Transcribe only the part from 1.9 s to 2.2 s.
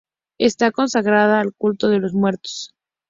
los